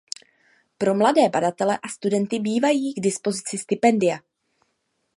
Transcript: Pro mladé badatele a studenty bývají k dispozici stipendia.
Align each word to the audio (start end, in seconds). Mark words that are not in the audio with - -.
Pro 0.77 0.95
mladé 0.97 1.29
badatele 1.29 1.77
a 1.77 1.87
studenty 1.87 2.39
bývají 2.39 2.93
k 2.93 2.99
dispozici 2.99 3.57
stipendia. 3.57 4.19